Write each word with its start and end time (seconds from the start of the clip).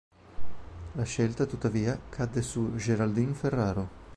La 0.93 1.03
scelta 1.03 1.45
tuttavia 1.45 1.95
cadde 2.09 2.41
su 2.41 2.71
Geraldine 2.75 3.33
Ferraro. 3.35 3.89